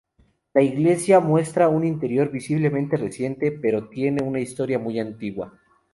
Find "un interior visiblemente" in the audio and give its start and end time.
1.69-2.97